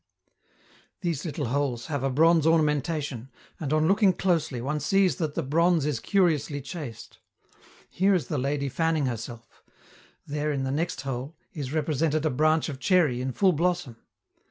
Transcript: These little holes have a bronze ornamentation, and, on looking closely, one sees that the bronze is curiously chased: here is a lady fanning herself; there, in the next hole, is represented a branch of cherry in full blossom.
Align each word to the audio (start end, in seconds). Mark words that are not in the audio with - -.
These 1.01 1.25
little 1.25 1.45
holes 1.49 1.85
have 1.85 2.01
a 2.03 2.09
bronze 2.09 2.47
ornamentation, 2.47 3.29
and, 3.59 3.71
on 3.71 3.87
looking 3.87 4.13
closely, 4.13 4.59
one 4.59 4.79
sees 4.79 5.17
that 5.17 5.35
the 5.35 5.43
bronze 5.43 5.85
is 5.85 5.99
curiously 5.99 6.59
chased: 6.59 7.19
here 7.87 8.15
is 8.15 8.27
a 8.31 8.37
lady 8.39 8.67
fanning 8.67 9.05
herself; 9.05 9.61
there, 10.25 10.51
in 10.51 10.63
the 10.63 10.71
next 10.71 11.01
hole, 11.01 11.35
is 11.53 11.71
represented 11.71 12.25
a 12.25 12.31
branch 12.31 12.67
of 12.67 12.79
cherry 12.79 13.21
in 13.21 13.31
full 13.31 13.53
blossom. 13.53 13.95